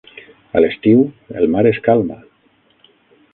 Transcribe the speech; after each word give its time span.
A 0.59 0.63
l'estiu, 0.63 1.03
el 1.41 1.45
mar 1.57 1.63
es 1.73 1.83
calma. 1.89 2.19